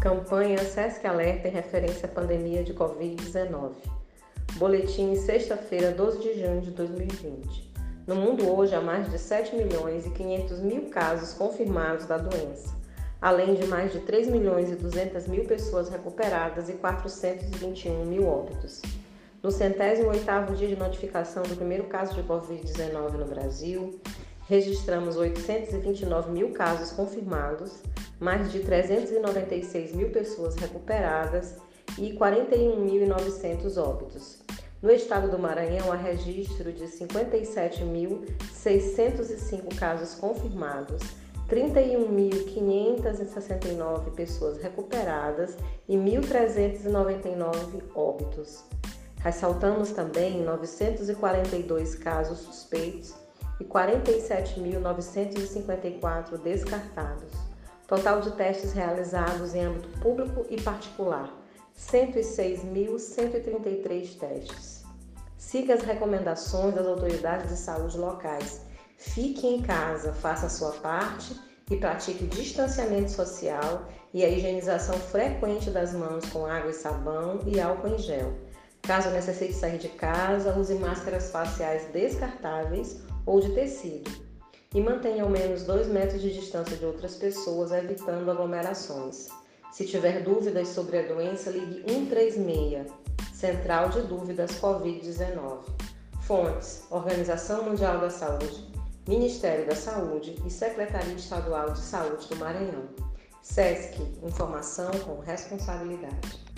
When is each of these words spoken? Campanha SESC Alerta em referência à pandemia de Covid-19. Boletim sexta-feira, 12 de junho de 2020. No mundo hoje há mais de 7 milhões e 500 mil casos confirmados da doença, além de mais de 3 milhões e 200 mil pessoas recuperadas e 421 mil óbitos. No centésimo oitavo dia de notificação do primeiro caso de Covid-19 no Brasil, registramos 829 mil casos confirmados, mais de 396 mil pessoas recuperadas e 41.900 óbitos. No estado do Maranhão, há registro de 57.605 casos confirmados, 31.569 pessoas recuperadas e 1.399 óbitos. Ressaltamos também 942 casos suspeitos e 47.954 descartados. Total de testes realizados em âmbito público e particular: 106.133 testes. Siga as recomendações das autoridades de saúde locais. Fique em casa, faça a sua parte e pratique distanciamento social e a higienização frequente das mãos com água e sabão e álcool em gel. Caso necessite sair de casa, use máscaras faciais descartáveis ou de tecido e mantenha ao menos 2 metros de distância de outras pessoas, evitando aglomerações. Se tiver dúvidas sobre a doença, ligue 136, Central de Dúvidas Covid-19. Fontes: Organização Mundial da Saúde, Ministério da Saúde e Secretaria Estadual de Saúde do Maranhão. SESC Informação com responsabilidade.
Campanha 0.00 0.56
SESC 0.56 1.06
Alerta 1.06 1.46
em 1.46 1.50
referência 1.50 2.06
à 2.06 2.08
pandemia 2.08 2.64
de 2.64 2.72
Covid-19. 2.72 3.72
Boletim 4.54 5.14
sexta-feira, 5.14 5.90
12 5.90 6.20
de 6.20 6.40
junho 6.40 6.62
de 6.62 6.70
2020. 6.70 7.70
No 8.06 8.14
mundo 8.14 8.50
hoje 8.50 8.74
há 8.74 8.80
mais 8.80 9.10
de 9.10 9.18
7 9.18 9.54
milhões 9.54 10.06
e 10.06 10.10
500 10.10 10.60
mil 10.60 10.88
casos 10.88 11.34
confirmados 11.34 12.06
da 12.06 12.16
doença, 12.16 12.74
além 13.20 13.54
de 13.54 13.66
mais 13.66 13.92
de 13.92 14.00
3 14.00 14.28
milhões 14.28 14.72
e 14.72 14.76
200 14.76 15.26
mil 15.26 15.44
pessoas 15.44 15.90
recuperadas 15.90 16.70
e 16.70 16.72
421 16.72 18.06
mil 18.06 18.26
óbitos. 18.26 18.80
No 19.42 19.50
centésimo 19.50 20.08
oitavo 20.08 20.54
dia 20.54 20.68
de 20.68 20.76
notificação 20.76 21.42
do 21.42 21.56
primeiro 21.56 21.84
caso 21.84 22.14
de 22.14 22.22
Covid-19 22.22 23.18
no 23.18 23.26
Brasil, 23.26 24.00
registramos 24.48 25.18
829 25.18 26.32
mil 26.32 26.52
casos 26.52 26.90
confirmados, 26.90 27.82
mais 28.20 28.52
de 28.52 28.60
396 28.60 29.92
mil 29.92 30.10
pessoas 30.10 30.54
recuperadas 30.56 31.56
e 31.98 32.12
41.900 32.12 33.78
óbitos. 33.78 34.38
No 34.82 34.90
estado 34.90 35.30
do 35.30 35.38
Maranhão, 35.38 35.92
há 35.92 35.96
registro 35.96 36.72
de 36.72 36.84
57.605 36.84 39.76
casos 39.76 40.14
confirmados, 40.14 41.02
31.569 41.48 44.10
pessoas 44.12 44.56
recuperadas 44.62 45.58
e 45.88 45.96
1.399 45.96 47.82
óbitos. 47.94 48.64
Ressaltamos 49.18 49.92
também 49.92 50.42
942 50.42 51.94
casos 51.96 52.38
suspeitos 52.38 53.14
e 53.60 53.64
47.954 53.64 56.38
descartados. 56.38 57.49
Total 57.90 58.20
de 58.20 58.30
testes 58.36 58.72
realizados 58.72 59.52
em 59.52 59.64
âmbito 59.64 59.88
público 59.98 60.46
e 60.48 60.62
particular: 60.62 61.28
106.133 61.76 64.16
testes. 64.16 64.84
Siga 65.36 65.74
as 65.74 65.82
recomendações 65.82 66.76
das 66.76 66.86
autoridades 66.86 67.50
de 67.50 67.56
saúde 67.56 67.98
locais. 67.98 68.60
Fique 68.96 69.44
em 69.44 69.60
casa, 69.60 70.12
faça 70.12 70.46
a 70.46 70.48
sua 70.48 70.70
parte 70.74 71.34
e 71.68 71.76
pratique 71.76 72.28
distanciamento 72.28 73.10
social 73.10 73.88
e 74.14 74.24
a 74.24 74.28
higienização 74.28 74.94
frequente 74.94 75.68
das 75.68 75.92
mãos 75.92 76.24
com 76.26 76.46
água 76.46 76.70
e 76.70 76.74
sabão 76.74 77.40
e 77.44 77.60
álcool 77.60 77.88
em 77.88 77.98
gel. 77.98 78.32
Caso 78.82 79.10
necessite 79.10 79.54
sair 79.54 79.78
de 79.78 79.88
casa, 79.88 80.56
use 80.56 80.76
máscaras 80.76 81.32
faciais 81.32 81.88
descartáveis 81.92 83.00
ou 83.26 83.40
de 83.40 83.52
tecido 83.52 84.29
e 84.74 84.80
mantenha 84.80 85.24
ao 85.24 85.28
menos 85.28 85.64
2 85.64 85.88
metros 85.88 86.22
de 86.22 86.32
distância 86.32 86.76
de 86.76 86.84
outras 86.84 87.16
pessoas, 87.16 87.72
evitando 87.72 88.30
aglomerações. 88.30 89.28
Se 89.72 89.84
tiver 89.84 90.22
dúvidas 90.22 90.68
sobre 90.68 90.98
a 90.98 91.06
doença, 91.06 91.50
ligue 91.50 91.82
136, 91.88 92.86
Central 93.32 93.88
de 93.88 94.02
Dúvidas 94.02 94.52
Covid-19. 94.60 95.64
Fontes: 96.22 96.84
Organização 96.90 97.64
Mundial 97.64 98.00
da 98.00 98.10
Saúde, 98.10 98.68
Ministério 99.08 99.66
da 99.66 99.74
Saúde 99.74 100.36
e 100.44 100.50
Secretaria 100.50 101.14
Estadual 101.14 101.72
de 101.72 101.80
Saúde 101.80 102.28
do 102.28 102.36
Maranhão. 102.36 102.88
SESC 103.42 104.00
Informação 104.22 104.90
com 105.04 105.18
responsabilidade. 105.20 106.49